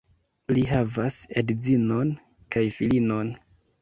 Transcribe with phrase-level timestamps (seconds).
[0.57, 2.15] Li havas edzinon
[2.57, 3.31] kaj filinon.